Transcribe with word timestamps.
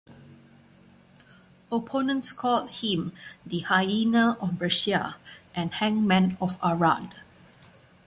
Opponents 1.71 2.33
called 2.33 2.71
him 2.71 3.11
the 3.45 3.59
"Hyena 3.59 4.35
of 4.41 4.57
Brescia" 4.57 5.17
and 5.53 5.73
"Hangman 5.75 6.37
of 6.41 6.57
Arad. 6.63 7.17